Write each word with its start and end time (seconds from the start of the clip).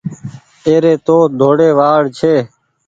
اي 0.65 0.75
ري 0.83 0.93
تو 1.05 1.17
ڌوڙي 1.39 1.69
وآڙ 1.77 2.01
ڇي۔ 2.17 2.35